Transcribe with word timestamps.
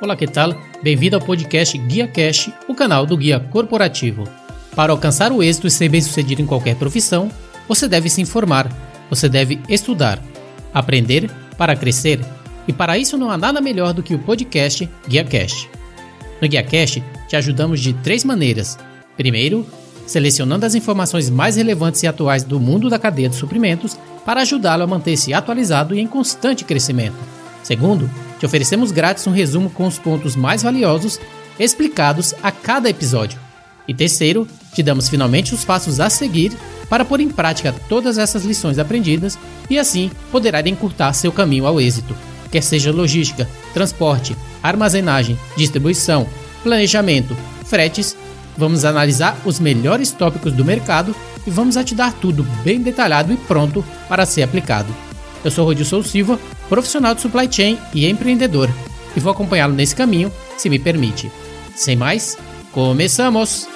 Olá, 0.08 0.16
que 0.16 0.26
tal? 0.26 0.54
Bem-vindo 0.82 1.16
ao 1.16 1.22
podcast 1.22 1.76
Guia 1.76 2.08
Cash, 2.08 2.50
o 2.66 2.74
canal 2.74 3.04
do 3.04 3.14
Guia 3.14 3.38
Corporativo. 3.38 4.26
Para 4.74 4.90
alcançar 4.90 5.30
o 5.30 5.42
êxito 5.42 5.66
e 5.66 5.70
ser 5.70 5.90
bem-sucedido 5.90 6.40
em 6.40 6.46
qualquer 6.46 6.76
profissão, 6.76 7.30
você 7.68 7.86
deve 7.86 8.08
se 8.08 8.22
informar, 8.22 8.72
você 9.10 9.28
deve 9.28 9.60
estudar, 9.68 10.18
aprender 10.72 11.30
para 11.58 11.76
crescer, 11.76 12.20
e 12.66 12.72
para 12.72 12.96
isso 12.96 13.18
não 13.18 13.30
há 13.30 13.36
nada 13.36 13.60
melhor 13.60 13.92
do 13.92 14.02
que 14.02 14.14
o 14.14 14.18
podcast 14.18 14.88
Guia 15.06 15.24
Cash. 15.24 15.68
No 16.40 16.48
Guia 16.48 16.62
Cash, 16.62 17.02
te 17.28 17.36
ajudamos 17.36 17.78
de 17.78 17.92
três 17.92 18.24
maneiras. 18.24 18.78
Primeiro, 19.14 19.66
selecionando 20.06 20.64
as 20.64 20.74
informações 20.74 21.28
mais 21.28 21.56
relevantes 21.56 22.02
e 22.02 22.06
atuais 22.06 22.44
do 22.44 22.58
mundo 22.58 22.88
da 22.88 22.98
cadeia 22.98 23.28
de 23.28 23.36
suprimentos 23.36 23.98
para 24.24 24.40
ajudá-lo 24.40 24.84
a 24.84 24.86
manter-se 24.86 25.34
atualizado 25.34 25.94
e 25.94 26.00
em 26.00 26.06
constante 26.06 26.64
crescimento. 26.64 27.18
Segundo, 27.62 28.10
te 28.38 28.46
oferecemos 28.46 28.90
grátis 28.90 29.26
um 29.26 29.32
resumo 29.32 29.68
com 29.70 29.86
os 29.86 29.98
pontos 29.98 30.36
mais 30.36 30.62
valiosos 30.62 31.20
explicados 31.58 32.34
a 32.42 32.50
cada 32.50 32.88
episódio. 32.88 33.38
E 33.86 33.94
terceiro, 33.94 34.46
te 34.72 34.82
damos 34.82 35.08
finalmente 35.08 35.54
os 35.54 35.64
passos 35.64 35.98
a 35.98 36.10
seguir 36.10 36.52
para 36.88 37.04
pôr 37.04 37.20
em 37.20 37.28
prática 37.28 37.74
todas 37.88 38.18
essas 38.18 38.44
lições 38.44 38.78
aprendidas 38.78 39.38
e 39.68 39.78
assim 39.78 40.10
poderá 40.30 40.60
encurtar 40.68 41.12
seu 41.14 41.32
caminho 41.32 41.66
ao 41.66 41.80
êxito, 41.80 42.14
quer 42.50 42.62
seja 42.62 42.92
logística, 42.92 43.48
transporte, 43.74 44.36
armazenagem, 44.62 45.38
distribuição, 45.56 46.26
planejamento, 46.62 47.36
fretes. 47.64 48.16
Vamos 48.56 48.84
analisar 48.84 49.38
os 49.44 49.60
melhores 49.60 50.10
tópicos 50.10 50.52
do 50.52 50.64
mercado 50.64 51.14
e 51.46 51.50
vamos 51.50 51.76
a 51.76 51.84
te 51.84 51.94
dar 51.94 52.12
tudo 52.12 52.42
bem 52.64 52.80
detalhado 52.80 53.32
e 53.32 53.36
pronto 53.36 53.84
para 54.08 54.26
ser 54.26 54.42
aplicado. 54.42 55.07
Eu 55.44 55.50
sou 55.50 55.64
Rodilson 55.64 56.02
Silva, 56.02 56.38
profissional 56.68 57.14
de 57.14 57.20
supply 57.20 57.50
chain 57.50 57.78
e 57.94 58.08
empreendedor, 58.08 58.68
e 59.16 59.20
vou 59.20 59.32
acompanhá-lo 59.32 59.72
nesse 59.72 59.94
caminho, 59.94 60.32
se 60.56 60.68
me 60.68 60.78
permite. 60.78 61.30
Sem 61.76 61.94
mais, 61.94 62.36
começamos! 62.72 63.68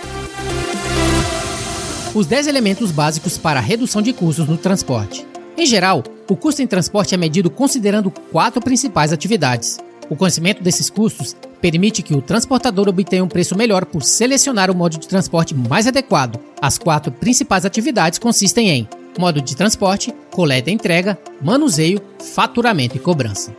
Os 2.15 2.27
10 2.27 2.47
elementos 2.49 2.91
básicos 2.91 3.39
para 3.39 3.61
a 3.61 3.63
redução 3.63 4.03
de 4.03 4.13
custos 4.13 4.49
no 4.49 4.57
transporte. 4.57 5.27
Em 5.57 5.65
geral, 5.65 6.03
o 6.29 6.37
custo 6.37 6.63
em 6.63 6.67
transporte 6.67 7.15
é 7.15 7.17
medido 7.17 7.49
considerando 7.49 8.11
quatro 8.11 8.61
principais 8.61 9.13
atividades. 9.13 9.79
O 10.11 10.17
conhecimento 10.17 10.63
desses 10.63 10.91
custos 10.91 11.35
permite 11.61 12.03
que 12.03 12.15
o 12.15 12.21
transportador 12.21 12.89
obtenha 12.89 13.25
um 13.25 13.29
preço 13.29 13.57
melhor 13.57 13.85
por 13.85 14.03
selecionar 14.03 14.71
o 14.71 14.75
modo 14.75 14.99
de 14.99 15.07
transporte 15.07 15.55
mais 15.55 15.87
adequado. 15.87 16.39
As 16.61 16.77
quatro 16.77 17.13
principais 17.13 17.65
atividades 17.65 18.19
consistem 18.19 18.69
em 18.69 18.89
modo 19.19 19.41
de 19.41 19.57
transporte, 19.57 20.15
coleta 20.31 20.71
e 20.71 20.75
entrega, 20.75 21.19
manuseio, 21.41 22.01
faturamento 22.35 22.97
e 22.97 23.01
cobrança. 23.01 23.55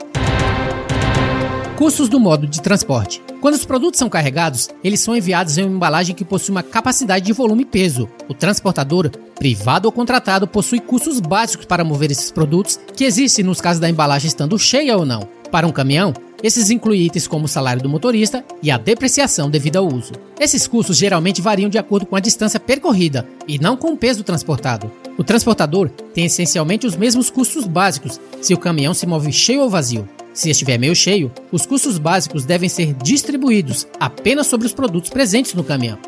Custos 1.78 2.08
do 2.08 2.20
modo 2.20 2.48
de 2.48 2.62
transporte. 2.62 3.22
Quando 3.42 3.56
os 3.56 3.66
produtos 3.66 4.00
são 4.00 4.08
carregados, 4.08 4.70
eles 4.84 5.02
são 5.02 5.16
enviados 5.16 5.58
em 5.58 5.64
uma 5.64 5.76
embalagem 5.76 6.16
que 6.16 6.24
possui 6.24 6.52
uma 6.52 6.64
capacidade 6.64 7.26
de 7.26 7.34
volume 7.34 7.64
e 7.64 7.66
peso. 7.66 8.08
O 8.30 8.34
transportador, 8.34 9.10
privado 9.36 9.88
ou 9.88 9.92
contratado, 9.92 10.48
possui 10.48 10.80
custos 10.80 11.20
básicos 11.20 11.66
para 11.66 11.84
mover 11.84 12.10
esses 12.12 12.32
produtos, 12.32 12.80
que 12.96 13.04
existem 13.04 13.44
nos 13.44 13.60
casos 13.60 13.82
da 13.82 13.90
embalagem 13.90 14.28
estando 14.28 14.58
cheia 14.58 14.96
ou 14.96 15.06
não. 15.06 15.28
Para 15.52 15.68
um 15.68 15.72
caminhão, 15.72 16.14
esses 16.42 16.70
incluem 16.70 17.02
itens 17.02 17.28
como 17.28 17.46
o 17.46 17.50
salário 17.50 17.82
do 17.82 17.90
motorista 17.90 18.46
e 18.62 18.70
a 18.70 18.78
depreciação 18.78 19.50
devido 19.50 19.78
ao 19.78 19.88
uso. 19.88 20.14
Esses 20.40 20.68
custos 20.68 20.98
geralmente 20.98 21.42
variam 21.42 21.70
de 21.70 21.78
acordo 21.78 22.06
com 22.06 22.16
a 22.16 22.20
distância 22.20 22.60
percorrida 22.60 23.28
e 23.48 23.60
não 23.60 23.76
com 23.76 23.94
o 23.94 23.98
peso 23.98 24.24
transportado. 24.24 24.92
O 25.16 25.24
transportador 25.24 25.90
tem 26.14 26.26
essencialmente 26.26 26.88
os 26.88 26.96
mesmos 26.96 27.30
custos 27.30 27.68
básicos 27.68 28.20
se 28.42 28.54
o 28.54 28.58
caminhão 28.58 28.94
se 28.94 29.06
move 29.06 29.32
cheio 29.32 29.62
ou 29.62 29.70
vazio. 29.70 30.10
Se 30.34 30.50
estiver 30.50 30.80
meio 30.80 30.96
cheio, 30.96 31.32
os 31.52 31.66
custos 31.66 32.00
básicos 32.00 32.46
devem 32.46 32.68
ser 32.68 32.94
distribuídos 32.94 33.88
apenas 34.00 34.48
sobre 34.48 34.66
os 34.66 34.74
produtos 34.74 35.12
presentes 35.12 35.54
no 35.54 35.64
caminhão. 35.64 36.00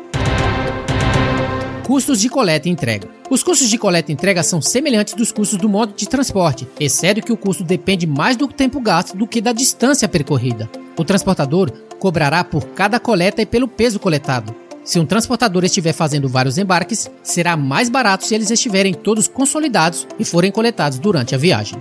Custos 1.84 2.20
de 2.20 2.28
coleta 2.28 2.68
e 2.68 2.72
entrega. 2.72 3.08
Os 3.30 3.44
custos 3.44 3.70
de 3.70 3.78
coleta 3.78 4.10
e 4.10 4.14
entrega 4.14 4.42
são 4.42 4.60
semelhantes 4.60 5.14
dos 5.14 5.30
custos 5.30 5.56
do 5.56 5.68
modo 5.68 5.92
de 5.96 6.08
transporte, 6.08 6.66
exceto 6.80 7.22
que 7.22 7.32
o 7.32 7.36
custo 7.36 7.62
depende 7.62 8.08
mais 8.08 8.36
do 8.36 8.48
tempo 8.48 8.80
gasto 8.80 9.16
do 9.16 9.28
que 9.28 9.40
da 9.40 9.52
distância 9.52 10.08
percorrida. 10.08 10.68
O 10.98 11.04
transportador 11.04 11.70
cobrará 12.00 12.42
por 12.42 12.64
cada 12.70 12.98
coleta 12.98 13.40
e 13.40 13.46
pelo 13.46 13.68
peso 13.68 14.00
coletado. 14.00 14.65
Se 14.86 15.00
um 15.00 15.04
transportador 15.04 15.64
estiver 15.64 15.92
fazendo 15.92 16.28
vários 16.28 16.58
embarques, 16.58 17.10
será 17.20 17.56
mais 17.56 17.88
barato 17.88 18.24
se 18.24 18.36
eles 18.36 18.52
estiverem 18.52 18.94
todos 18.94 19.26
consolidados 19.26 20.06
e 20.16 20.24
forem 20.24 20.52
coletados 20.52 21.00
durante 21.00 21.34
a 21.34 21.38
viagem. 21.38 21.76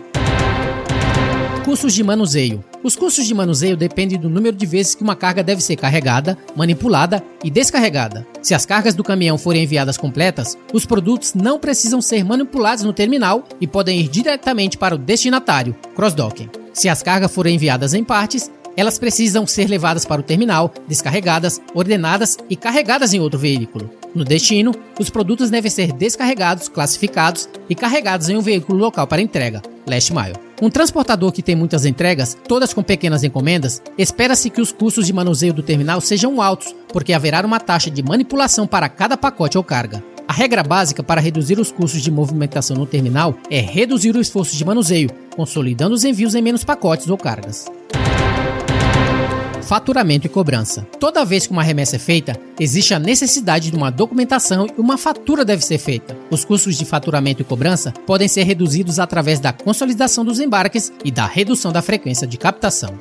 Custos 1.64 1.94
de 1.94 2.04
manuseio. 2.04 2.64
Os 2.84 2.96
custos 2.96 3.28
de 3.28 3.34
manuseio 3.34 3.78
dependem 3.78 4.20
do 4.20 4.28
número 4.30 4.56
de 4.56 4.66
vezes 4.66 4.96
que 4.96 5.04
uma 5.04 5.16
carga 5.16 5.44
deve 5.44 5.62
ser 5.62 5.76
carregada, 5.76 6.36
manipulada 6.56 7.24
e 7.44 7.52
descarregada. 7.52 8.26
Se 8.42 8.56
as 8.56 8.66
cargas 8.66 8.96
do 8.96 9.04
caminhão 9.04 9.38
forem 9.38 9.64
enviadas 9.64 9.98
completas, 9.98 10.58
os 10.74 10.86
produtos 10.86 11.36
não 11.36 11.60
precisam 11.60 12.02
ser 12.02 12.24
manipulados 12.24 12.84
no 12.84 12.94
terminal 12.94 13.48
e 13.62 13.68
podem 13.68 14.00
ir 14.00 14.08
diretamente 14.08 14.80
para 14.80 14.96
o 14.96 14.98
destinatário, 15.00 15.76
cross-docking. 15.96 16.50
Se 16.74 16.90
as 16.90 17.02
cargas 17.02 17.32
forem 17.32 17.56
enviadas 17.56 17.94
em 17.94 18.04
partes, 18.04 18.52
elas 18.76 19.00
precisam 19.00 19.46
ser 19.48 19.70
levadas 19.70 20.06
para 20.06 20.22
o 20.22 20.24
terminal, 20.24 20.74
descarregadas, 20.88 21.62
ordenadas 21.74 22.38
e 22.50 22.56
carregadas 22.56 23.14
em 23.14 23.20
outro 23.20 23.40
veículo. 23.40 23.90
No 24.14 24.24
destino, 24.24 24.74
os 25.00 25.10
produtos 25.10 25.50
devem 25.50 25.70
ser 25.70 25.92
descarregados, 25.92 26.70
classificados 26.70 27.50
e 27.70 27.76
carregados 27.76 28.30
em 28.30 28.38
um 28.38 28.42
veículo 28.42 28.80
local 28.80 29.06
para 29.06 29.22
entrega, 29.22 29.62
last 29.86 30.14
mile. 30.14 30.36
Um 30.62 30.70
transportador 30.70 31.34
que 31.34 31.42
tem 31.42 31.56
muitas 31.56 31.86
entregas, 31.86 32.38
todas 32.48 32.74
com 32.74 32.82
pequenas 32.82 33.26
encomendas, 33.26 33.82
espera-se 33.98 34.50
que 34.50 34.62
os 34.62 34.72
custos 34.72 35.06
de 35.06 35.12
manuseio 35.12 35.54
do 35.54 35.62
terminal 35.62 36.00
sejam 36.00 36.42
altos, 36.42 36.74
porque 36.90 37.12
haverá 37.12 37.46
uma 37.46 37.60
taxa 37.60 37.92
de 37.92 38.02
manipulação 38.02 38.66
para 38.66 38.88
cada 38.88 39.18
pacote 39.18 39.58
ou 39.58 39.64
carga. 39.64 40.02
A 40.28 40.34
regra 40.34 40.64
básica 40.64 41.04
para 41.04 41.22
reduzir 41.22 41.60
os 41.60 41.72
custos 41.72 42.02
de 42.02 42.10
movimentação 42.10 42.76
no 42.76 42.86
terminal 42.86 43.38
é 43.52 43.60
reduzir 43.60 44.16
o 44.16 44.22
esforço 44.22 44.56
de 44.56 44.66
manuseio, 44.66 45.10
consolidando 45.36 45.94
os 45.94 46.04
envios 46.04 46.34
em 46.34 46.42
menos 46.42 46.64
pacotes 46.64 47.10
ou 47.10 47.18
cargas. 47.18 47.66
Faturamento 49.66 50.28
e 50.28 50.30
cobrança. 50.30 50.88
Toda 51.00 51.26
vez 51.26 51.48
que 51.48 51.52
uma 51.52 51.64
remessa 51.64 51.96
é 51.96 52.00
feita, 52.00 52.40
existe 52.60 52.94
a 52.94 53.00
necessidade 53.00 53.72
de 53.72 53.76
uma 53.76 53.90
documentação 53.90 54.68
e 54.68 54.80
uma 54.80 54.98
fatura 54.98 55.44
deve 55.44 55.66
ser 55.66 55.80
feita. 55.80 56.16
Os 56.30 56.46
custos 56.46 56.78
de 56.78 56.86
faturamento 56.86 57.42
e 57.42 57.46
cobrança 57.46 57.92
podem 58.06 58.28
ser 58.28 58.44
reduzidos 58.44 59.00
através 59.00 59.40
da 59.40 59.52
consolidação 59.52 60.24
dos 60.24 60.40
embarques 60.40 60.94
e 61.04 61.12
da 61.12 61.26
redução 61.26 61.72
da 61.72 61.82
frequência 61.82 62.28
de 62.28 62.38
captação. 62.38 62.98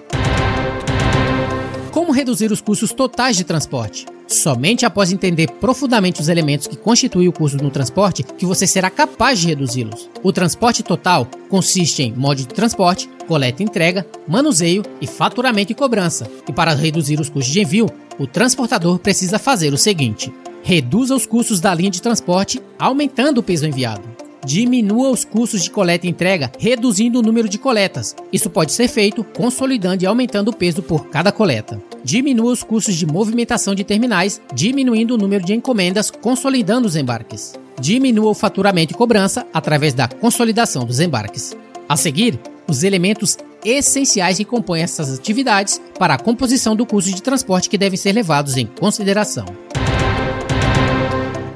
Reduzir 2.14 2.52
os 2.52 2.60
custos 2.60 2.92
totais 2.92 3.36
de 3.36 3.42
transporte? 3.42 4.06
Somente 4.28 4.86
após 4.86 5.10
entender 5.10 5.50
profundamente 5.50 6.20
os 6.20 6.28
elementos 6.28 6.68
que 6.68 6.76
constituem 6.76 7.26
o 7.26 7.32
custo 7.32 7.60
no 7.60 7.72
transporte 7.72 8.22
que 8.22 8.46
você 8.46 8.68
será 8.68 8.88
capaz 8.88 9.40
de 9.40 9.48
reduzi-los. 9.48 10.08
O 10.22 10.32
transporte 10.32 10.84
total 10.84 11.26
consiste 11.50 12.04
em 12.04 12.12
modo 12.12 12.36
de 12.36 12.46
transporte, 12.46 13.10
coleta 13.26 13.62
e 13.62 13.66
entrega, 13.66 14.06
manuseio 14.28 14.84
e 15.00 15.08
faturamento 15.08 15.72
e 15.72 15.74
cobrança. 15.74 16.30
E 16.48 16.52
para 16.52 16.72
reduzir 16.72 17.18
os 17.18 17.28
custos 17.28 17.52
de 17.52 17.60
envio, 17.60 17.90
o 18.16 18.28
transportador 18.28 19.00
precisa 19.00 19.36
fazer 19.36 19.74
o 19.74 19.78
seguinte: 19.78 20.32
reduza 20.62 21.16
os 21.16 21.26
custos 21.26 21.58
da 21.58 21.74
linha 21.74 21.90
de 21.90 22.00
transporte, 22.00 22.62
aumentando 22.78 23.38
o 23.38 23.42
peso 23.42 23.66
enviado. 23.66 24.23
Diminua 24.44 25.10
os 25.10 25.24
custos 25.24 25.64
de 25.64 25.70
coleta 25.70 26.06
e 26.06 26.10
entrega, 26.10 26.52
reduzindo 26.58 27.18
o 27.18 27.22
número 27.22 27.48
de 27.48 27.58
coletas. 27.58 28.14
Isso 28.32 28.50
pode 28.50 28.72
ser 28.72 28.88
feito 28.88 29.24
consolidando 29.24 30.04
e 30.04 30.06
aumentando 30.06 30.48
o 30.48 30.56
peso 30.56 30.82
por 30.82 31.06
cada 31.08 31.32
coleta. 31.32 31.82
Diminua 32.04 32.52
os 32.52 32.62
custos 32.62 32.94
de 32.94 33.06
movimentação 33.06 33.74
de 33.74 33.84
terminais, 33.84 34.40
diminuindo 34.52 35.14
o 35.14 35.18
número 35.18 35.44
de 35.44 35.54
encomendas, 35.54 36.10
consolidando 36.10 36.86
os 36.86 36.96
embarques. 36.96 37.54
Diminua 37.80 38.30
o 38.30 38.34
faturamento 38.34 38.92
e 38.92 38.96
cobrança 38.96 39.46
através 39.52 39.94
da 39.94 40.06
consolidação 40.06 40.84
dos 40.84 41.00
embarques. 41.00 41.56
A 41.88 41.96
seguir, 41.96 42.38
os 42.68 42.82
elementos 42.82 43.36
essenciais 43.64 44.36
que 44.36 44.44
compõem 44.44 44.82
essas 44.82 45.18
atividades 45.18 45.80
para 45.98 46.14
a 46.14 46.18
composição 46.18 46.76
do 46.76 46.84
custo 46.84 47.10
de 47.10 47.22
transporte 47.22 47.68
que 47.68 47.78
devem 47.78 47.96
ser 47.96 48.12
levados 48.12 48.56
em 48.56 48.66
consideração. 48.66 49.63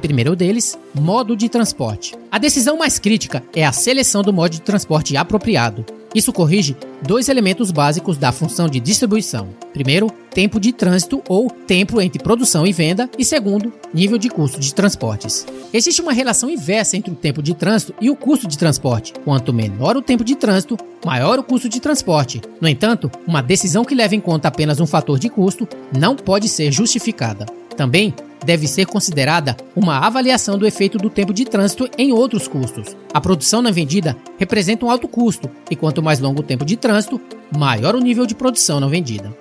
Primeiro 0.01 0.35
deles, 0.35 0.77
modo 0.93 1.35
de 1.35 1.49
transporte. 1.49 2.15
A 2.31 2.37
decisão 2.37 2.77
mais 2.77 2.97
crítica 2.99 3.43
é 3.53 3.65
a 3.65 3.71
seleção 3.71 4.21
do 4.21 4.33
modo 4.33 4.51
de 4.51 4.61
transporte 4.61 5.15
apropriado. 5.17 5.85
Isso 6.15 6.33
corrige 6.33 6.75
dois 7.03 7.29
elementos 7.29 7.69
básicos 7.69 8.17
da 8.17 8.31
função 8.31 8.67
de 8.67 8.79
distribuição. 8.79 9.49
Primeiro, 9.71 10.09
tempo 10.31 10.59
de 10.59 10.73
trânsito 10.73 11.21
ou 11.29 11.51
tempo 11.51 12.01
entre 12.01 12.23
produção 12.23 12.65
e 12.65 12.73
venda, 12.73 13.07
e 13.17 13.23
segundo, 13.23 13.71
nível 13.93 14.17
de 14.17 14.27
custo 14.27 14.59
de 14.59 14.73
transportes. 14.73 15.45
Existe 15.71 16.01
uma 16.01 16.11
relação 16.11 16.49
inversa 16.49 16.97
entre 16.97 17.11
o 17.11 17.15
tempo 17.15 17.43
de 17.43 17.53
trânsito 17.53 17.93
e 18.01 18.09
o 18.09 18.15
custo 18.15 18.47
de 18.47 18.57
transporte. 18.57 19.13
Quanto 19.23 19.53
menor 19.53 19.95
o 19.97 20.01
tempo 20.01 20.23
de 20.23 20.35
trânsito, 20.35 20.77
maior 21.05 21.37
o 21.37 21.43
custo 21.43 21.69
de 21.69 21.79
transporte. 21.79 22.41
No 22.59 22.67
entanto, 22.67 23.11
uma 23.27 23.43
decisão 23.43 23.85
que 23.85 23.93
leva 23.93 24.15
em 24.15 24.19
conta 24.19 24.47
apenas 24.47 24.79
um 24.79 24.87
fator 24.87 25.19
de 25.19 25.29
custo 25.29 25.67
não 25.95 26.15
pode 26.15 26.49
ser 26.49 26.71
justificada. 26.71 27.45
Também 27.79 28.13
deve 28.43 28.67
ser 28.67 28.85
considerada 28.87 29.55
uma 29.73 29.99
avaliação 29.99 30.57
do 30.57 30.67
efeito 30.67 30.97
do 30.97 31.09
tempo 31.09 31.33
de 31.33 31.45
trânsito 31.45 31.89
em 31.97 32.11
outros 32.11 32.45
custos. 32.45 32.93
A 33.13 33.21
produção 33.21 33.61
não 33.61 33.71
vendida 33.71 34.17
representa 34.37 34.85
um 34.85 34.91
alto 34.91 35.07
custo, 35.07 35.49
e 35.71 35.77
quanto 35.77 36.03
mais 36.03 36.19
longo 36.19 36.41
o 36.41 36.43
tempo 36.43 36.65
de 36.65 36.75
trânsito, 36.75 37.21
maior 37.57 37.95
o 37.95 38.01
nível 38.01 38.25
de 38.25 38.35
produção 38.35 38.81
não 38.81 38.89
vendida. 38.89 39.33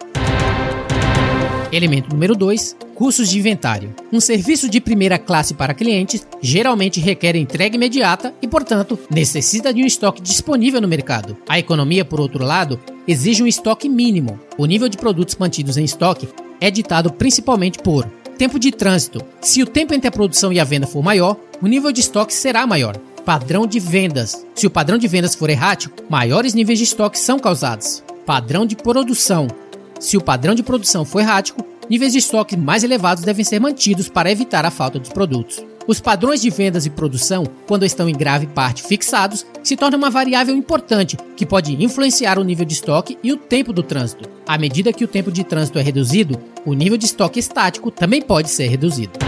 Elemento 1.73 2.11
número 2.11 2.37
2: 2.37 2.77
custos 2.95 3.29
de 3.29 3.41
inventário. 3.41 3.93
Um 4.13 4.21
serviço 4.21 4.69
de 4.69 4.81
primeira 4.81 5.19
classe 5.19 5.53
para 5.53 5.75
clientes 5.75 6.25
geralmente 6.41 7.01
requer 7.01 7.35
entrega 7.35 7.75
imediata 7.75 8.33
e, 8.41 8.47
portanto, 8.47 8.97
necessita 9.11 9.75
de 9.75 9.83
um 9.83 9.87
estoque 9.87 10.23
disponível 10.23 10.81
no 10.81 10.87
mercado. 10.87 11.37
A 11.49 11.59
economia, 11.59 12.05
por 12.05 12.21
outro 12.21 12.45
lado, 12.45 12.79
exige 13.05 13.43
um 13.43 13.49
estoque 13.49 13.89
mínimo. 13.89 14.39
O 14.57 14.65
nível 14.65 14.89
de 14.89 14.97
produtos 14.97 15.35
mantidos 15.35 15.77
em 15.77 15.83
estoque 15.83 16.29
é 16.61 16.71
ditado 16.71 17.13
principalmente 17.13 17.79
por 17.79 18.07
Tempo 18.39 18.57
de 18.57 18.71
trânsito. 18.71 19.21
Se 19.41 19.61
o 19.65 19.67
tempo 19.67 19.93
entre 19.93 20.07
a 20.07 20.13
produção 20.13 20.53
e 20.53 20.61
a 20.61 20.65
venda 20.65 20.87
for 20.87 21.03
maior, 21.03 21.37
o 21.61 21.67
nível 21.67 21.91
de 21.91 22.01
estoque 22.01 22.33
será 22.33 22.65
maior. 22.69 22.97
Padrão 23.25 23.67
de 23.67 23.81
vendas. 23.81 24.47
Se 24.55 24.65
o 24.65 24.71
padrão 24.71 24.97
de 24.97 25.09
vendas 25.09 25.35
for 25.35 25.51
errático, 25.51 26.05
maiores 26.09 26.55
níveis 26.55 26.79
de 26.79 26.85
estoque 26.85 27.19
são 27.19 27.41
causados. 27.41 28.01
Padrão 28.25 28.65
de 28.65 28.77
produção. 28.77 29.49
Se 29.99 30.17
o 30.17 30.21
padrão 30.21 30.55
de 30.55 30.63
produção 30.63 31.05
for 31.05 31.19
errático, 31.19 31.67
níveis 31.91 32.13
de 32.13 32.21
estoque 32.21 32.57
mais 32.57 32.85
elevados 32.85 33.25
devem 33.25 33.45
ser 33.45 33.59
mantidos 33.59 34.09
para 34.09 34.31
evitar 34.31 34.65
a 34.65 34.71
falta 34.71 35.01
dos 35.01 35.09
produtos. 35.09 35.61
Os 35.89 36.01
padrões 36.01 36.43
de 36.43 36.51
vendas 36.51 36.85
e 36.85 36.91
produção, 36.91 37.45
quando 37.67 37.87
estão 37.87 38.11
em 38.11 38.15
grave 38.15 38.47
parte 38.47 38.83
fixados, 38.83 39.47
se 39.63 39.75
tornam 39.75 39.97
uma 39.97 40.11
variável 40.11 40.55
importante 40.55 41.17
que 41.35 41.47
pode 41.47 41.83
influenciar 41.83 42.39
o 42.39 42.45
nível 42.45 42.67
de 42.67 42.75
estoque 42.75 43.17
e 43.23 43.33
o 43.33 43.39
tempo 43.39 43.73
do 43.73 43.83
trânsito. 43.83 44.29
À 44.47 44.59
medida 44.59 44.93
que 44.93 45.03
o 45.03 45.09
tempo 45.09 45.33
de 45.33 45.43
trânsito 45.45 45.79
é 45.79 45.83
reduzido, 45.83 46.39
o 46.67 46.75
nível 46.75 46.99
de 46.99 47.07
estoque 47.07 47.41
estático 47.41 47.91
também 47.91 48.21
pode 48.21 48.51
ser 48.51 48.67
reduzido. 48.67 49.28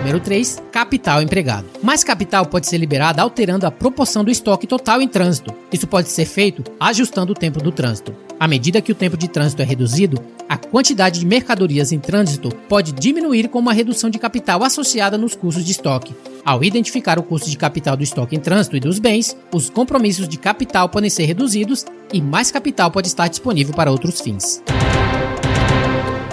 Número 0.00 0.18
3. 0.18 0.62
Capital 0.72 1.20
empregado. 1.20 1.66
Mais 1.82 2.02
capital 2.02 2.46
pode 2.46 2.66
ser 2.66 2.78
liberado 2.78 3.20
alterando 3.20 3.66
a 3.66 3.70
proporção 3.70 4.24
do 4.24 4.30
estoque 4.30 4.66
total 4.66 5.02
em 5.02 5.06
trânsito. 5.06 5.52
Isso 5.70 5.86
pode 5.86 6.08
ser 6.08 6.24
feito 6.24 6.64
ajustando 6.80 7.32
o 7.32 7.34
tempo 7.34 7.62
do 7.62 7.70
trânsito. 7.70 8.14
À 8.38 8.48
medida 8.48 8.80
que 8.80 8.90
o 8.90 8.94
tempo 8.94 9.14
de 9.14 9.28
trânsito 9.28 9.60
é 9.60 9.64
reduzido, 9.64 10.18
a 10.48 10.56
quantidade 10.56 11.20
de 11.20 11.26
mercadorias 11.26 11.92
em 11.92 11.98
trânsito 11.98 12.48
pode 12.66 12.92
diminuir 12.92 13.48
com 13.48 13.58
uma 13.58 13.74
redução 13.74 14.08
de 14.08 14.18
capital 14.18 14.64
associada 14.64 15.18
nos 15.18 15.34
custos 15.34 15.66
de 15.66 15.72
estoque. 15.72 16.14
Ao 16.42 16.64
identificar 16.64 17.18
o 17.18 17.22
custo 17.22 17.50
de 17.50 17.58
capital 17.58 17.94
do 17.94 18.02
estoque 18.02 18.34
em 18.34 18.40
trânsito 18.40 18.78
e 18.78 18.80
dos 18.80 18.98
bens, 18.98 19.36
os 19.52 19.68
compromissos 19.68 20.26
de 20.26 20.38
capital 20.38 20.88
podem 20.88 21.10
ser 21.10 21.26
reduzidos 21.26 21.84
e 22.10 22.22
mais 22.22 22.50
capital 22.50 22.90
pode 22.90 23.08
estar 23.08 23.28
disponível 23.28 23.74
para 23.74 23.90
outros 23.90 24.22
fins. 24.22 24.62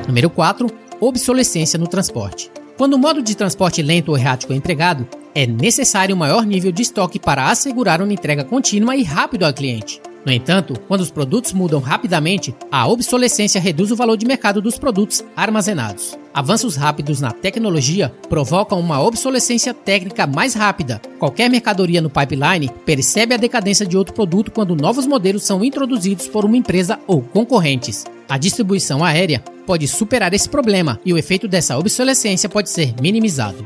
Número 0.07 0.29
4. 0.29 0.67
Obsolescência 1.01 1.77
no 1.77 1.85
transporte. 1.85 2.49
Quando 2.77 2.93
o 2.93 2.99
modo 2.99 3.23
de 3.23 3.35
transporte 3.35 3.81
lento 3.81 4.09
ou 4.09 4.17
errático 4.17 4.53
é 4.53 4.55
empregado, 4.55 5.07
é 5.33 5.47
necessário 5.47 6.15
um 6.15 6.19
maior 6.19 6.45
nível 6.45 6.71
de 6.71 6.83
estoque 6.83 7.19
para 7.19 7.49
assegurar 7.49 8.03
uma 8.03 8.13
entrega 8.13 8.43
contínua 8.43 8.95
e 8.95 9.01
rápida 9.01 9.47
ao 9.47 9.53
cliente. 9.53 9.99
No 10.27 10.33
entanto, 10.33 10.73
quando 10.89 10.99
os 10.99 11.09
produtos 11.09 11.53
mudam 11.53 11.79
rapidamente, 11.79 12.53
a 12.69 12.85
obsolescência 12.85 13.61
reduz 13.61 13.91
o 13.91 13.95
valor 13.95 14.17
de 14.17 14.25
mercado 14.25 14.61
dos 14.61 14.77
produtos 14.77 15.23
armazenados. 15.33 16.19
Avanços 16.33 16.75
rápidos 16.75 17.21
na 17.21 17.31
tecnologia 17.31 18.13
provocam 18.27 18.77
uma 18.77 19.01
obsolescência 19.01 19.73
técnica 19.73 20.27
mais 20.27 20.53
rápida. 20.53 21.01
Qualquer 21.17 21.49
mercadoria 21.49 22.01
no 22.01 22.09
pipeline 22.09 22.69
percebe 22.85 23.35
a 23.35 23.37
decadência 23.37 23.85
de 23.85 23.95
outro 23.95 24.13
produto 24.13 24.51
quando 24.51 24.75
novos 24.75 25.07
modelos 25.07 25.43
são 25.43 25.63
introduzidos 25.63 26.27
por 26.27 26.43
uma 26.43 26.57
empresa 26.57 26.99
ou 27.07 27.21
concorrentes. 27.21 28.03
A 28.27 28.37
distribuição 28.37 29.05
aérea 29.05 29.41
pode 29.65 29.87
superar 29.87 30.33
esse 30.33 30.49
problema 30.49 30.99
e 31.05 31.13
o 31.13 31.17
efeito 31.17 31.47
dessa 31.47 31.77
obsolescência 31.77 32.49
pode 32.49 32.69
ser 32.69 32.93
minimizado. 33.01 33.63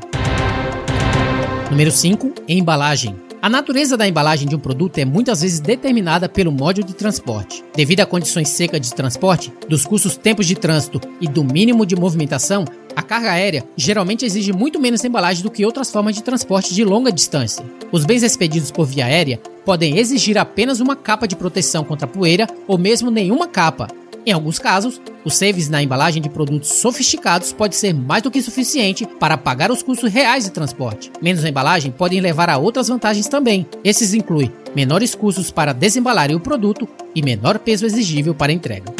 Número 1.68 1.90
5. 1.90 2.32
Embalagem. 2.46 3.31
A 3.42 3.48
natureza 3.48 3.96
da 3.96 4.06
embalagem 4.06 4.46
de 4.46 4.54
um 4.54 4.58
produto 4.60 4.98
é 4.98 5.04
muitas 5.04 5.42
vezes 5.42 5.58
determinada 5.58 6.28
pelo 6.28 6.52
modo 6.52 6.80
de 6.84 6.94
transporte. 6.94 7.64
Devido 7.74 7.98
a 7.98 8.06
condições 8.06 8.48
secas 8.50 8.80
de 8.80 8.94
transporte, 8.94 9.52
dos 9.68 9.84
custos 9.84 10.16
tempos 10.16 10.46
de 10.46 10.54
trânsito 10.54 11.00
e 11.20 11.26
do 11.26 11.42
mínimo 11.42 11.84
de 11.84 11.96
movimentação, 11.96 12.64
a 12.94 13.02
carga 13.02 13.32
aérea 13.32 13.64
geralmente 13.76 14.24
exige 14.24 14.52
muito 14.52 14.78
menos 14.78 15.02
embalagem 15.02 15.42
do 15.42 15.50
que 15.50 15.66
outras 15.66 15.90
formas 15.90 16.14
de 16.14 16.22
transporte 16.22 16.72
de 16.72 16.84
longa 16.84 17.10
distância. 17.10 17.64
Os 17.90 18.04
bens 18.04 18.22
expedidos 18.22 18.70
por 18.70 18.86
via 18.86 19.06
aérea 19.06 19.40
podem 19.64 19.98
exigir 19.98 20.38
apenas 20.38 20.78
uma 20.78 20.94
capa 20.94 21.26
de 21.26 21.34
proteção 21.34 21.82
contra 21.82 22.06
poeira 22.06 22.46
ou 22.68 22.78
mesmo 22.78 23.10
nenhuma 23.10 23.48
capa, 23.48 23.88
em 24.24 24.32
alguns 24.32 24.58
casos, 24.58 25.00
o 25.24 25.30
savings 25.30 25.68
na 25.68 25.82
embalagem 25.82 26.22
de 26.22 26.28
produtos 26.28 26.68
sofisticados 26.68 27.52
pode 27.52 27.74
ser 27.74 27.92
mais 27.92 28.22
do 28.22 28.30
que 28.30 28.40
suficiente 28.40 29.06
para 29.18 29.36
pagar 29.36 29.70
os 29.70 29.82
custos 29.82 30.12
reais 30.12 30.44
de 30.44 30.50
transporte. 30.50 31.10
Menos 31.20 31.44
embalagem 31.44 31.90
podem 31.90 32.20
levar 32.20 32.48
a 32.48 32.58
outras 32.58 32.88
vantagens 32.88 33.26
também. 33.26 33.66
Esses 33.82 34.14
incluem 34.14 34.52
menores 34.74 35.14
custos 35.14 35.50
para 35.50 35.72
desembalar 35.72 36.30
o 36.30 36.40
produto 36.40 36.88
e 37.14 37.22
menor 37.22 37.58
peso 37.58 37.84
exigível 37.84 38.34
para 38.34 38.52
entrega. 38.52 38.92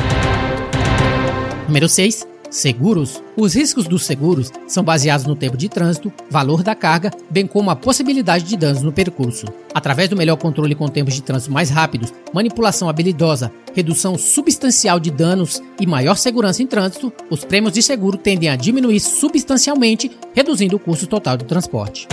Número 1.68 1.88
6. 1.88 2.31
Seguros. 2.52 3.22
Os 3.34 3.54
riscos 3.54 3.88
dos 3.88 4.04
seguros 4.04 4.52
são 4.68 4.84
baseados 4.84 5.24
no 5.24 5.34
tempo 5.34 5.56
de 5.56 5.70
trânsito, 5.70 6.12
valor 6.28 6.62
da 6.62 6.74
carga, 6.74 7.10
bem 7.30 7.46
como 7.46 7.70
a 7.70 7.76
possibilidade 7.76 8.44
de 8.44 8.58
danos 8.58 8.82
no 8.82 8.92
percurso. 8.92 9.46
Através 9.72 10.10
do 10.10 10.16
melhor 10.16 10.36
controle 10.36 10.74
com 10.74 10.86
tempos 10.86 11.14
de 11.14 11.22
trânsito 11.22 11.50
mais 11.50 11.70
rápidos, 11.70 12.12
manipulação 12.30 12.90
habilidosa, 12.90 13.50
redução 13.74 14.18
substancial 14.18 15.00
de 15.00 15.10
danos 15.10 15.62
e 15.80 15.86
maior 15.86 16.18
segurança 16.18 16.62
em 16.62 16.66
trânsito, 16.66 17.10
os 17.30 17.42
prêmios 17.42 17.72
de 17.72 17.82
seguro 17.82 18.18
tendem 18.18 18.50
a 18.50 18.56
diminuir 18.56 19.00
substancialmente, 19.00 20.10
reduzindo 20.34 20.76
o 20.76 20.78
custo 20.78 21.06
total 21.06 21.38
do 21.38 21.46
transporte. 21.46 22.06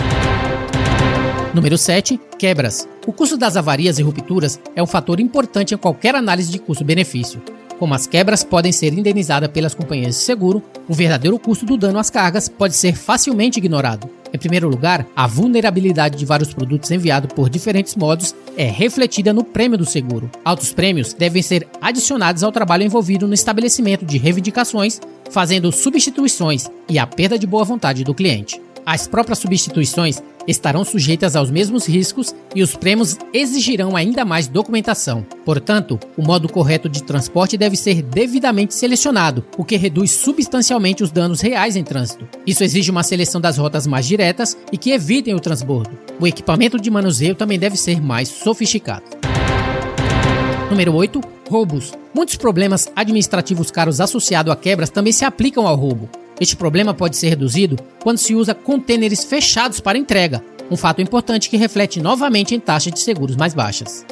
Número 1.52 1.76
7. 1.76 2.18
Quebras. 2.38 2.88
O 3.06 3.12
custo 3.12 3.36
das 3.36 3.58
avarias 3.58 3.98
e 3.98 4.02
rupturas 4.02 4.58
é 4.74 4.82
um 4.82 4.86
fator 4.86 5.20
importante 5.20 5.74
em 5.74 5.76
qualquer 5.76 6.14
análise 6.14 6.50
de 6.50 6.58
custo-benefício. 6.58 7.42
Como 7.80 7.94
as 7.94 8.06
quebras 8.06 8.44
podem 8.44 8.72
ser 8.72 8.92
indenizadas 8.92 9.48
pelas 9.48 9.74
companhias 9.74 10.14
de 10.14 10.20
seguro, 10.20 10.62
o 10.86 10.92
verdadeiro 10.92 11.38
custo 11.38 11.64
do 11.64 11.78
dano 11.78 11.98
às 11.98 12.10
cargas 12.10 12.46
pode 12.46 12.76
ser 12.76 12.94
facilmente 12.94 13.58
ignorado. 13.58 14.06
Em 14.34 14.36
primeiro 14.36 14.68
lugar, 14.68 15.06
a 15.16 15.26
vulnerabilidade 15.26 16.18
de 16.18 16.26
vários 16.26 16.52
produtos 16.52 16.90
enviados 16.90 17.32
por 17.32 17.48
diferentes 17.48 17.96
modos 17.96 18.34
é 18.54 18.66
refletida 18.66 19.32
no 19.32 19.42
prêmio 19.42 19.78
do 19.78 19.86
seguro. 19.86 20.30
Altos 20.44 20.74
prêmios 20.74 21.14
devem 21.14 21.40
ser 21.40 21.66
adicionados 21.80 22.44
ao 22.44 22.52
trabalho 22.52 22.84
envolvido 22.84 23.26
no 23.26 23.32
estabelecimento 23.32 24.04
de 24.04 24.18
reivindicações, 24.18 25.00
fazendo 25.30 25.72
substituições 25.72 26.68
e 26.86 26.98
a 26.98 27.06
perda 27.06 27.38
de 27.38 27.46
boa 27.46 27.64
vontade 27.64 28.04
do 28.04 28.14
cliente. 28.14 28.60
As 28.84 29.06
próprias 29.06 29.38
substituições 29.38 30.22
estarão 30.50 30.84
sujeitas 30.84 31.36
aos 31.36 31.50
mesmos 31.50 31.86
riscos 31.86 32.34
e 32.54 32.62
os 32.62 32.74
prêmios 32.74 33.16
exigirão 33.32 33.96
ainda 33.96 34.24
mais 34.24 34.48
documentação. 34.48 35.24
Portanto, 35.44 35.98
o 36.16 36.22
modo 36.22 36.48
correto 36.48 36.88
de 36.88 37.02
transporte 37.02 37.56
deve 37.56 37.76
ser 37.76 38.02
devidamente 38.02 38.74
selecionado, 38.74 39.44
o 39.56 39.64
que 39.64 39.76
reduz 39.76 40.10
substancialmente 40.12 41.02
os 41.02 41.10
danos 41.10 41.40
reais 41.40 41.76
em 41.76 41.84
trânsito. 41.84 42.28
Isso 42.46 42.64
exige 42.64 42.90
uma 42.90 43.02
seleção 43.02 43.40
das 43.40 43.56
rotas 43.56 43.86
mais 43.86 44.06
diretas 44.06 44.56
e 44.72 44.76
que 44.76 44.90
evitem 44.90 45.34
o 45.34 45.40
transbordo. 45.40 45.98
O 46.18 46.26
equipamento 46.26 46.78
de 46.78 46.90
manuseio 46.90 47.34
também 47.34 47.58
deve 47.58 47.76
ser 47.76 48.00
mais 48.00 48.28
sofisticado. 48.28 49.04
Número 50.70 50.94
8. 50.94 51.20
Roubos. 51.48 51.92
Muitos 52.14 52.36
problemas 52.36 52.90
administrativos 52.94 53.72
caros 53.72 54.00
associados 54.00 54.52
a 54.52 54.56
quebras 54.56 54.88
também 54.88 55.12
se 55.12 55.24
aplicam 55.24 55.66
ao 55.66 55.74
roubo. 55.74 56.08
Este 56.40 56.56
problema 56.56 56.94
pode 56.94 57.18
ser 57.18 57.28
reduzido 57.28 57.76
quando 58.02 58.16
se 58.16 58.34
usa 58.34 58.54
contêineres 58.54 59.22
fechados 59.22 59.78
para 59.78 59.98
entrega, 59.98 60.42
um 60.70 60.76
fato 60.76 61.02
importante 61.02 61.50
que 61.50 61.58
reflete 61.58 62.00
novamente 62.00 62.54
em 62.54 62.60
taxas 62.60 62.94
de 62.94 63.00
seguros 63.00 63.36
mais 63.36 63.52
baixas. 63.52 64.06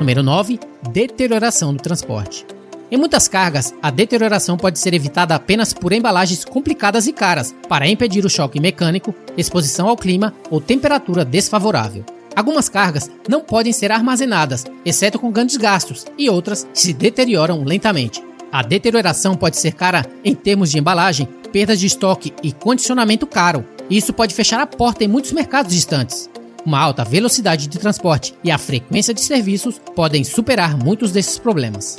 Número 0.00 0.20
9. 0.20 0.58
Deterioração 0.92 1.72
do 1.72 1.80
transporte. 1.80 2.44
Em 2.90 2.96
muitas 2.96 3.28
cargas, 3.28 3.72
a 3.80 3.90
deterioração 3.90 4.56
pode 4.56 4.80
ser 4.80 4.94
evitada 4.94 5.34
apenas 5.34 5.72
por 5.72 5.92
embalagens 5.92 6.44
complicadas 6.44 7.06
e 7.06 7.12
caras, 7.12 7.54
para 7.68 7.86
impedir 7.86 8.24
o 8.24 8.30
choque 8.30 8.58
mecânico, 8.58 9.14
exposição 9.36 9.88
ao 9.88 9.96
clima 9.96 10.34
ou 10.50 10.60
temperatura 10.60 11.24
desfavorável. 11.24 12.04
Algumas 12.34 12.68
cargas 12.68 13.10
não 13.28 13.40
podem 13.42 13.72
ser 13.72 13.92
armazenadas, 13.92 14.64
exceto 14.84 15.18
com 15.18 15.30
grandes 15.30 15.56
gastos, 15.56 16.06
e 16.16 16.30
outras 16.30 16.66
se 16.72 16.92
deterioram 16.92 17.62
lentamente. 17.62 18.27
A 18.50 18.62
deterioração 18.62 19.34
pode 19.34 19.58
ser 19.58 19.72
cara 19.72 20.06
em 20.24 20.34
termos 20.34 20.70
de 20.70 20.78
embalagem, 20.78 21.28
perdas 21.52 21.78
de 21.78 21.86
estoque 21.86 22.32
e 22.42 22.50
condicionamento 22.50 23.26
caro. 23.26 23.64
Isso 23.90 24.12
pode 24.12 24.34
fechar 24.34 24.60
a 24.60 24.66
porta 24.66 25.04
em 25.04 25.08
muitos 25.08 25.32
mercados 25.32 25.74
distantes. 25.74 26.30
Uma 26.64 26.80
alta 26.80 27.04
velocidade 27.04 27.66
de 27.66 27.78
transporte 27.78 28.34
e 28.42 28.50
a 28.50 28.58
frequência 28.58 29.12
de 29.12 29.20
serviços 29.20 29.80
podem 29.94 30.24
superar 30.24 30.76
muitos 30.76 31.12
desses 31.12 31.38
problemas. 31.38 31.98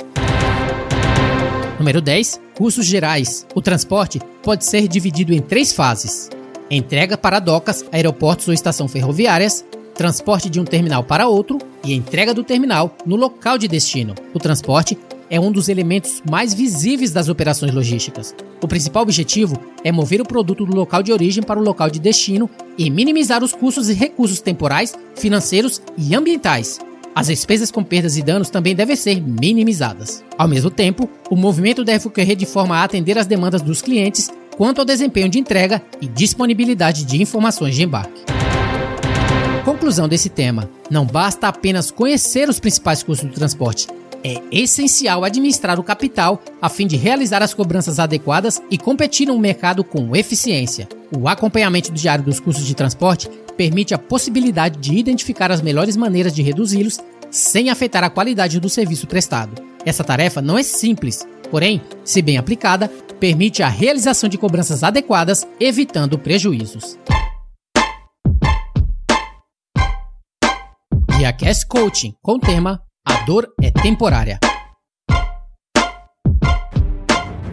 Número 1.78 2.00
10. 2.00 2.40
Custos 2.56 2.84
gerais. 2.84 3.46
O 3.54 3.62
transporte 3.62 4.20
pode 4.42 4.64
ser 4.64 4.86
dividido 4.86 5.32
em 5.32 5.40
três 5.40 5.72
fases: 5.72 6.28
entrega 6.70 7.16
para 7.16 7.38
docas, 7.38 7.84
aeroportos 7.92 8.48
ou 8.48 8.54
estação 8.54 8.86
ferroviárias, 8.86 9.64
transporte 9.94 10.50
de 10.50 10.60
um 10.60 10.64
terminal 10.64 11.04
para 11.04 11.28
outro 11.28 11.58
e 11.84 11.94
entrega 11.94 12.34
do 12.34 12.44
terminal 12.44 12.94
no 13.06 13.16
local 13.16 13.56
de 13.56 13.66
destino. 13.66 14.14
O 14.34 14.38
transporte 14.38 14.98
é 15.30 15.38
um 15.38 15.52
dos 15.52 15.68
elementos 15.68 16.20
mais 16.28 16.52
visíveis 16.52 17.12
das 17.12 17.28
operações 17.28 17.72
logísticas. 17.72 18.34
O 18.60 18.66
principal 18.66 19.04
objetivo 19.04 19.56
é 19.84 19.92
mover 19.92 20.20
o 20.20 20.26
produto 20.26 20.66
do 20.66 20.74
local 20.74 21.02
de 21.02 21.12
origem 21.12 21.42
para 21.42 21.58
o 21.58 21.62
local 21.62 21.88
de 21.88 22.00
destino 22.00 22.50
e 22.76 22.90
minimizar 22.90 23.42
os 23.42 23.52
custos 23.52 23.88
e 23.88 23.94
recursos 23.94 24.40
temporais, 24.40 24.92
financeiros 25.14 25.80
e 25.96 26.14
ambientais. 26.16 26.80
As 27.14 27.28
despesas 27.28 27.70
com 27.70 27.82
perdas 27.82 28.16
e 28.16 28.22
danos 28.22 28.50
também 28.50 28.74
devem 28.74 28.96
ser 28.96 29.20
minimizadas. 29.20 30.24
Ao 30.36 30.48
mesmo 30.48 30.70
tempo, 30.70 31.08
o 31.30 31.36
movimento 31.36 31.84
deve 31.84 32.08
ocorrer 32.08 32.36
de 32.36 32.46
forma 32.46 32.76
a 32.76 32.84
atender 32.84 33.16
às 33.18 33.26
demandas 33.26 33.62
dos 33.62 33.80
clientes 33.80 34.30
quanto 34.56 34.80
ao 34.80 34.84
desempenho 34.84 35.28
de 35.28 35.38
entrega 35.38 35.82
e 36.00 36.06
disponibilidade 36.06 37.04
de 37.04 37.20
informações 37.20 37.74
de 37.74 37.82
embarque. 37.82 38.22
Conclusão 39.64 40.08
desse 40.08 40.28
tema: 40.28 40.68
não 40.90 41.04
basta 41.04 41.48
apenas 41.48 41.90
conhecer 41.90 42.48
os 42.48 42.60
principais 42.60 43.02
custos 43.02 43.28
do 43.28 43.34
transporte, 43.34 43.86
é 44.22 44.42
essencial 44.50 45.24
administrar 45.24 45.78
o 45.78 45.82
capital 45.82 46.42
a 46.60 46.68
fim 46.68 46.86
de 46.86 46.96
realizar 46.96 47.42
as 47.42 47.54
cobranças 47.54 47.98
adequadas 47.98 48.60
e 48.70 48.78
competir 48.78 49.26
no 49.26 49.38
mercado 49.38 49.82
com 49.82 50.14
eficiência. 50.14 50.88
O 51.16 51.28
acompanhamento 51.28 51.92
diário 51.92 52.24
dos 52.24 52.40
custos 52.40 52.66
de 52.66 52.74
transporte 52.74 53.28
permite 53.56 53.94
a 53.94 53.98
possibilidade 53.98 54.78
de 54.78 54.96
identificar 54.96 55.50
as 55.50 55.60
melhores 55.60 55.96
maneiras 55.96 56.34
de 56.34 56.42
reduzi-los 56.42 56.98
sem 57.30 57.70
afetar 57.70 58.02
a 58.02 58.10
qualidade 58.10 58.58
do 58.58 58.68
serviço 58.68 59.06
prestado. 59.06 59.62
Essa 59.84 60.04
tarefa 60.04 60.42
não 60.42 60.58
é 60.58 60.62
simples, 60.62 61.26
porém, 61.50 61.80
se 62.04 62.20
bem 62.20 62.36
aplicada, 62.36 62.88
permite 63.18 63.62
a 63.62 63.68
realização 63.68 64.28
de 64.28 64.38
cobranças 64.38 64.82
adequadas, 64.82 65.46
evitando 65.58 66.18
prejuízos. 66.18 66.98
Guia 71.16 71.32
Cast 71.32 71.66
Coaching 71.66 72.14
com 72.22 72.36
o 72.36 72.40
tema 72.40 72.80
a 73.06 73.24
dor 73.24 73.48
é 73.62 73.70
temporária. 73.70 74.38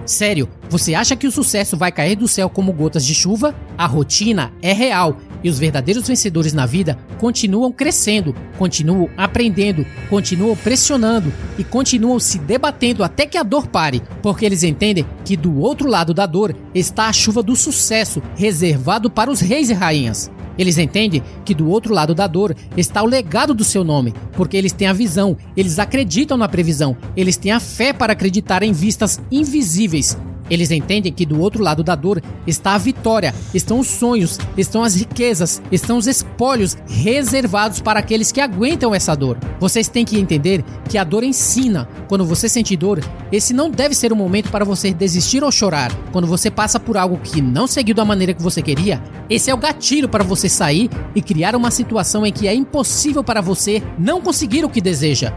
Sério, 0.06 0.48
você 0.70 0.94
acha 0.94 1.18
que 1.18 1.28
o 1.28 1.32
sucesso 1.32 1.76
vai 1.76 1.92
cair 1.92 2.16
do 2.16 2.30
céu 2.30 2.50
como 2.50 2.72
gotas 2.72 3.06
de 3.06 3.14
chuva? 3.14 3.54
A 3.78 3.86
rotina 3.86 4.54
é 4.62 4.72
real 4.72 5.18
e 5.44 5.50
os 5.50 5.60
verdadeiros 5.60 6.08
vencedores 6.08 6.54
na 6.54 6.66
vida 6.66 6.98
continuam 7.20 7.74
crescendo, 7.74 8.34
continuam 8.58 9.10
aprendendo, 9.18 9.86
continuam 10.10 10.56
pressionando 10.56 11.34
e 11.58 11.64
continuam 11.64 12.20
se 12.22 12.40
debatendo 12.40 13.04
até 13.04 13.26
que 13.26 13.38
a 13.38 13.44
dor 13.44 13.68
pare, 13.68 14.02
porque 14.22 14.46
eles 14.46 14.64
entendem 14.64 15.06
que 15.26 15.36
do 15.36 15.60
outro 15.60 15.90
lado 15.90 16.14
da 16.14 16.26
dor 16.26 16.56
está 16.74 17.08
a 17.08 17.14
chuva 17.14 17.44
do 17.44 17.56
sucesso 17.56 18.24
reservado 18.36 19.10
para 19.10 19.30
os 19.30 19.42
reis 19.42 19.70
e 19.70 19.74
rainhas. 19.74 20.32
Eles 20.58 20.78
entendem 20.78 21.22
que 21.46 21.54
do 21.54 21.70
outro 21.70 21.94
lado 21.94 22.16
da 22.16 22.28
dor 22.28 22.56
está 22.76 23.04
o 23.04 23.06
legado 23.06 23.54
do 23.54 23.64
seu 23.64 23.84
nome, 23.84 24.14
porque 24.34 24.58
eles 24.58 24.72
têm 24.72 24.88
a 24.88 24.94
visão, 24.94 25.38
eles 25.56 25.80
acreditam 25.80 26.38
na 26.38 26.48
previsão, 26.48 26.98
eles 27.16 27.38
têm 27.38 27.52
a 27.52 27.60
fé 27.60 27.94
para 27.94 28.14
acreditar 28.14 28.64
em 28.64 28.72
vistas 28.72 29.22
invisíveis. 29.32 30.18
Eles 30.50 30.72
entendem 30.72 31.12
que 31.12 31.26
do 31.26 31.40
outro 31.40 31.64
lado 31.64 31.84
da 31.84 31.96
dor 31.96 32.22
está 32.46 32.76
a 32.76 32.78
vitória, 32.78 33.34
estão 33.54 33.80
os 33.80 33.88
sonhos, 33.88 34.40
estão 34.58 34.84
as 34.84 34.96
riquezas, 34.96 35.62
estão 35.72 35.98
os 35.98 36.08
espólios 36.08 36.78
reservados 36.88 37.82
para 37.82 38.00
aqueles 38.00 38.32
que 38.32 38.42
aguentam 38.42 38.94
essa 38.94 39.16
dor. 39.16 39.38
Vocês 39.60 39.88
têm 39.88 40.06
que 40.06 40.20
entender 40.20 40.64
que 40.90 40.98
a 40.98 41.04
dor 41.04 41.24
ensina. 41.24 41.88
Quando 42.08 42.26
você 42.26 42.48
sente 42.48 42.76
dor, 42.76 43.04
esse 43.32 43.54
não 43.54 43.70
deve 43.70 43.94
ser 43.94 44.12
o 44.12 44.16
momento 44.16 44.50
para 44.50 44.66
você 44.66 44.94
desistir 44.94 45.44
ou 45.44 45.52
chorar. 45.52 45.92
Quando 46.12 46.28
você 46.28 46.50
passa 46.50 46.80
por 46.80 46.98
algo 46.98 47.18
que 47.18 47.42
não 47.42 47.68
seguiu 47.68 47.96
da 47.96 48.06
maneira 48.06 48.34
que 48.34 48.42
você 48.42 48.62
queria, 48.62 49.02
esse 49.30 49.50
é 49.50 49.54
o 49.54 49.58
gatilho 49.58 50.08
para 50.08 50.24
você 50.24 50.48
sair 50.48 50.90
e 51.14 51.22
criar 51.22 51.56
uma 51.56 51.72
situação 51.72 52.26
em 52.26 52.32
que 52.32 52.48
é 52.48 52.54
impossível 52.54 53.24
para 53.24 53.42
você 53.42 53.84
não 53.98 54.22
conseguir 54.22 54.64
o 54.64 54.70
que 54.70 54.82
deseja. 54.82 55.34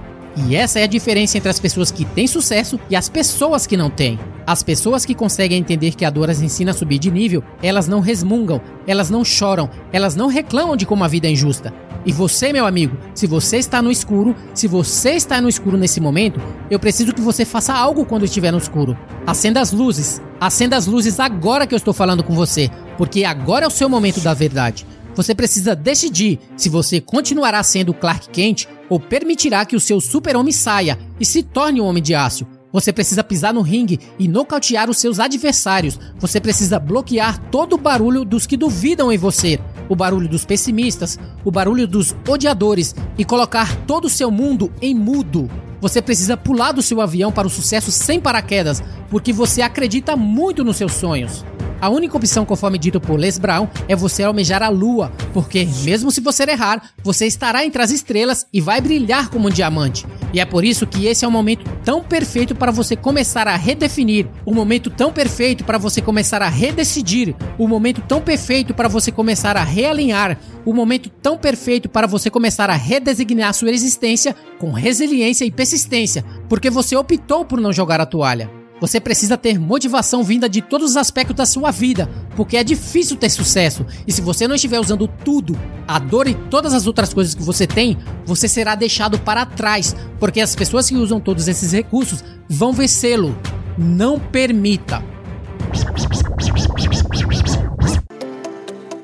E 0.47 0.57
essa 0.57 0.81
é 0.81 0.85
a 0.85 0.87
diferença 0.87 1.37
entre 1.37 1.51
as 1.51 1.61
pessoas 1.61 1.91
que 1.91 2.05
têm 2.05 2.27
sucesso 2.27 2.79
e 2.89 2.97
as 2.97 3.09
pessoas 3.09 3.67
que 3.67 3.77
não 3.77 3.91
têm. 3.91 4.19
As 4.47 4.63
pessoas 4.63 5.05
que 5.05 5.15
conseguem 5.15 5.59
entender 5.59 5.95
que 5.95 6.05
a 6.05 6.11
dor 6.11 6.31
as 6.31 6.41
ensina 6.41 6.71
a 6.71 6.75
subir 6.75 6.99
de 6.99 7.11
nível, 7.11 7.43
elas 7.63 7.87
não 7.87 8.01
resmungam, 8.01 8.61
elas 8.87 9.11
não 9.11 9.25
choram, 9.25 9.71
elas 9.93 10.17
não 10.17 10.29
reclamam 10.29 10.77
de 10.77 10.87
como 10.87 11.05
a 11.05 11.09
vida 11.09 11.29
é 11.29 11.31
injusta. 11.31 11.73
E 12.05 12.13
você, 12.13 12.53
meu 12.53 12.67
amigo, 12.67 12.97
se 13.15 13.27
você 13.27 13.59
está 13.59 13.83
no 13.83 13.91
escuro, 13.91 14.35
se 14.55 14.67
você 14.67 15.11
está 15.11 15.41
no 15.41 15.49
escuro 15.49 15.77
nesse 15.77 16.01
momento, 16.01 16.41
eu 16.71 16.79
preciso 16.79 17.13
que 17.13 17.21
você 17.21 17.45
faça 17.45 17.75
algo 17.75 18.07
quando 18.07 18.25
estiver 18.25 18.51
no 18.51 18.59
escuro. 18.59 18.97
Acenda 19.27 19.61
as 19.61 19.71
luzes. 19.71 20.21
Acenda 20.41 20.77
as 20.77 20.87
luzes 20.87 21.21
agora 21.21 21.67
que 21.67 21.75
eu 21.75 21.79
estou 21.79 21.93
falando 21.93 22.25
com 22.25 22.35
você, 22.35 22.71
porque 22.97 23.25
agora 23.25 23.67
é 23.67 23.69
o 23.69 23.71
seu 23.71 23.89
momento 23.89 24.21
da 24.21 24.33
verdade. 24.33 24.87
Você 25.21 25.35
precisa 25.35 25.77
decidir 25.77 26.39
se 26.57 26.71
você 26.71 26.99
continuará 26.99 27.63
sendo 27.63 27.93
Clark 27.93 28.31
Kent 28.31 28.67
ou 28.89 28.99
permitirá 28.99 29.67
que 29.67 29.77
o 29.77 29.81
seu 29.81 30.01
super-homem 30.01 30.51
saia 30.51 30.99
e 31.21 31.27
se 31.27 31.43
torne 31.43 31.79
um 31.79 31.85
homem 31.85 32.03
de 32.03 32.15
aço. 32.15 32.47
Você 32.73 32.91
precisa 32.91 33.23
pisar 33.23 33.53
no 33.53 33.61
ringue 33.61 34.01
e 34.19 34.27
nocautear 34.27 34.89
os 34.89 34.97
seus 34.97 35.21
adversários. 35.21 36.01
Você 36.19 36.41
precisa 36.41 36.79
bloquear 36.79 37.39
todo 37.51 37.75
o 37.75 37.79
barulho 37.79 38.25
dos 38.25 38.47
que 38.47 38.57
duvidam 38.57 39.13
em 39.13 39.19
você, 39.19 39.61
o 39.91 39.95
barulho 39.95 40.27
dos 40.27 40.47
pessimistas, 40.47 41.19
o 41.45 41.51
barulho 41.51 41.87
dos 41.87 42.17
odiadores 42.27 42.95
e 43.19 43.23
colocar 43.23 43.77
todo 43.85 44.07
o 44.07 44.11
seu 44.11 44.31
mundo 44.31 44.73
em 44.81 44.95
mudo. 44.95 45.51
Você 45.83 46.01
precisa 46.01 46.35
pular 46.35 46.73
do 46.73 46.81
seu 46.81 46.99
avião 46.99 47.31
para 47.31 47.47
o 47.47 47.51
sucesso 47.51 47.93
sem 47.93 48.19
paraquedas, 48.19 48.83
porque 49.11 49.35
você 49.35 49.61
acredita 49.61 50.17
muito 50.17 50.65
nos 50.65 50.79
seus 50.79 50.95
sonhos. 50.95 51.45
A 51.81 51.89
única 51.89 52.17
opção, 52.17 52.45
conforme 52.45 52.79
dito 52.79 53.01
por 53.01 53.19
Les 53.19 53.39
Brown, 53.39 53.67
é 53.89 53.97
você 53.97 54.23
almejar 54.23 54.63
a 54.63 54.69
lua, 54.69 55.11
porque 55.33 55.67
mesmo 55.83 56.11
se 56.11 56.21
você 56.21 56.43
errar, 56.43 56.91
você 57.03 57.27
estará 57.27 57.65
entre 57.65 57.81
as 57.81 57.91
estrelas 57.91 58.45
e 58.53 58.61
vai 58.61 58.83
brilhar 58.83 59.31
como 59.31 59.49
um 59.49 59.51
diamante. 59.51 60.07
E 60.33 60.41
é 60.41 60.45
por 60.45 60.63
isso 60.63 60.87
que 60.87 61.07
esse 61.07 61.25
é 61.25 61.29
o 61.29 61.31
momento 61.31 61.65
tão 61.83 62.05
perfeito 62.05 62.55
para 62.55 62.71
você 62.71 62.95
começar 62.95 63.49
a 63.49 63.57
redefinir, 63.57 64.27
o 64.45 64.53
momento 64.53 64.91
tão 64.91 65.11
perfeito 65.11 65.65
para 65.65 65.79
você 65.79 66.03
começar 66.03 66.43
a 66.43 66.49
redecidir, 66.49 67.35
o 67.59 67.67
momento 67.67 68.03
tão 68.03 68.21
perfeito 68.21 68.75
para 68.75 68.89
você 68.89 69.11
começar 69.11 69.57
a 69.57 69.65
realinhar, 69.65 70.39
o 70.67 70.75
momento 70.75 71.09
tão 71.09 71.39
perfeito 71.39 71.89
para 71.89 72.07
você 72.07 72.29
começar 72.29 72.69
a 72.69 72.75
redesignar 72.75 73.55
sua 73.55 73.71
existência 73.71 74.37
com 74.59 74.71
resiliência 74.71 75.47
e 75.47 75.51
persistência, 75.51 76.25
porque 76.47 76.69
você 76.69 76.95
optou 76.95 77.45
por 77.45 77.59
não 77.59 77.73
jogar 77.73 78.03
a 78.03 78.07
toalha. 78.07 78.60
Você 78.81 78.99
precisa 78.99 79.37
ter 79.37 79.59
motivação 79.59 80.25
vinda 80.25 80.49
de 80.49 80.63
todos 80.63 80.91
os 80.91 80.97
aspectos 80.97 81.37
da 81.37 81.45
sua 81.45 81.71
vida, 81.71 82.09
porque 82.35 82.57
é 82.57 82.65
difícil 82.65 83.17
ter 83.17 83.29
sucesso. 83.29 83.85
E 84.07 84.13
se 84.13 84.23
você 84.23 84.49
não 84.49 84.55
estiver 84.55 84.81
usando 84.81 85.07
tudo, 85.07 85.59
a 85.87 85.99
dor 85.99 86.27
e 86.27 86.35
todas 86.35 86.73
as 86.73 86.87
outras 86.87 87.13
coisas 87.13 87.35
que 87.35 87.43
você 87.43 87.67
tem, 87.67 87.99
você 88.25 88.49
será 88.49 88.75
deixado 88.75 89.19
para 89.19 89.45
trás, 89.45 89.95
porque 90.19 90.41
as 90.41 90.57
pessoas 90.57 90.89
que 90.89 90.97
usam 90.97 91.21
todos 91.21 91.47
esses 91.47 91.73
recursos 91.73 92.25
vão 92.49 92.73
vencê-lo. 92.73 93.37
Não 93.77 94.19
permita. 94.19 95.03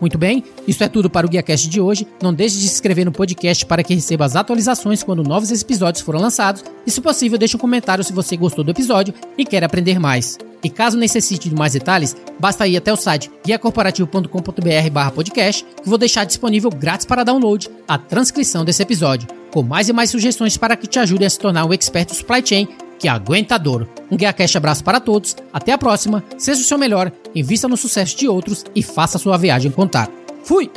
Muito 0.01 0.19
bem, 0.19 0.45
isso 0.67 0.85
é 0.85 0.89
tudo 0.89 1.09
para 1.09 1.27
o 1.27 1.31
GuiaCast 1.31 1.69
de 1.69 1.81
hoje. 1.81 2.07
Não 2.23 2.33
deixe 2.33 2.57
de 2.57 2.69
se 2.69 2.75
inscrever 2.75 3.05
no 3.05 3.13
podcast 3.13 3.65
para 3.65 3.83
que 3.83 3.95
receba 3.95 4.25
as 4.25 4.37
atualizações 4.37 5.03
quando 5.03 5.23
novos 5.23 5.51
episódios 5.51 6.03
forem 6.05 6.21
lançados. 6.21 6.65
E 6.87 6.91
se 6.91 7.01
possível, 7.01 7.39
deixe 7.39 7.57
um 7.57 7.61
comentário 7.61 8.05
se 8.05 8.13
você 8.13 8.37
gostou 8.37 8.65
do 8.65 8.71
episódio 8.71 9.15
e 9.39 9.45
quer 9.45 9.65
aprender 9.65 9.99
mais. 9.99 10.39
E 10.63 10.71
caso 10.71 10.99
necessite 10.99 11.49
de 11.49 11.55
mais 11.55 11.75
detalhes, 11.75 12.17
basta 12.41 12.67
ir 12.67 12.77
até 12.77 12.93
o 12.93 12.97
site 12.97 13.31
guiacorporativo.com.br 13.45 15.13
podcast, 15.15 15.65
que 15.83 15.89
vou 15.89 15.99
deixar 15.99 16.25
disponível 16.25 16.71
grátis 16.71 17.07
para 17.07 17.25
download 17.25 17.71
a 17.87 17.97
transcrição 17.97 18.65
desse 18.65 18.83
episódio, 18.83 19.29
com 19.53 19.63
mais 19.63 19.89
e 19.89 19.93
mais 19.93 20.11
sugestões 20.11 20.57
para 20.57 20.77
que 20.77 20.87
te 20.87 20.99
ajudem 20.99 21.27
a 21.27 21.31
se 21.31 21.39
tornar 21.39 21.65
um 21.65 21.73
expert 21.73 22.13
supply 22.13 22.43
chain 22.45 22.69
que 22.99 23.09
aguenta 23.09 23.55
a 23.55 23.59
dor. 23.59 23.89
Um 24.11 24.17
GuiaCast 24.17 24.57
abraço 24.57 24.85
para 24.85 25.01
todos, 25.01 25.37
até 25.53 25.73
a 25.73 25.79
próxima, 25.79 26.23
seja 26.39 26.61
o 26.61 26.65
seu 26.65 26.79
melhor, 26.79 27.13
invista 27.35 27.69
no 27.69 27.77
sucesso 27.77 28.17
de 28.17 28.29
outros 28.29 28.65
e 28.75 28.83
faça 28.83 29.19
sua 29.19 29.37
viagem 29.37 29.71
contar. 29.71 30.11
Fui! 30.45 30.71